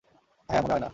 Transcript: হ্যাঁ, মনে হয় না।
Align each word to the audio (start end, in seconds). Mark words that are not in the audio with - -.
হ্যাঁ, 0.49 0.61
মনে 0.63 0.73
হয় 0.73 0.81
না। 0.81 0.89